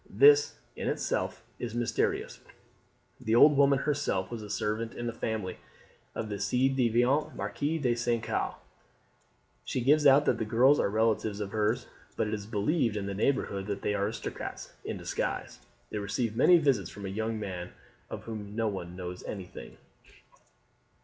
This, 0.09 0.55
in 0.75 0.87
itself, 0.87 1.43
is 1.59 1.75
mysterious; 1.75 2.39
the 3.19 3.35
old 3.35 3.55
woman 3.55 3.77
herself 3.77 4.31
was 4.31 4.41
a 4.41 4.49
servant 4.49 4.95
in 4.95 5.05
the 5.05 5.13
family 5.13 5.59
of 6.15 6.27
the 6.27 6.39
ci 6.39 6.69
devant 6.69 7.35
Marquis 7.35 7.77
de 7.77 7.93
St. 7.93 8.23
Caux. 8.23 8.55
She 9.63 9.79
gives 9.81 10.07
out 10.07 10.25
that 10.25 10.39
the 10.39 10.43
girls 10.43 10.79
are 10.79 10.89
relatives 10.89 11.39
of 11.39 11.51
hers, 11.51 11.85
but 12.17 12.25
it 12.27 12.33
is 12.33 12.47
believed 12.47 12.97
in 12.97 13.05
the 13.05 13.13
neighbourhood 13.13 13.67
that 13.67 13.83
they 13.83 13.93
are 13.93 14.05
aristocrats 14.05 14.73
in 14.83 14.97
disguise. 14.97 15.59
They 15.91 15.99
receive 15.99 16.35
many 16.35 16.57
visits 16.57 16.89
from 16.89 17.05
a 17.05 17.09
young 17.09 17.39
man 17.39 17.71
of 18.09 18.23
whom 18.23 18.55
no 18.55 18.67
one 18.67 18.95
knows 18.95 19.23
anything." 19.25 19.77